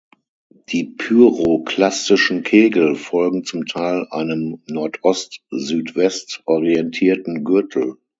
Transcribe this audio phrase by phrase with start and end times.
[0.69, 7.97] Die pyroklastischen Kegel folgen zum Teil einem Nordost-Südwest-orientierten Gürtel.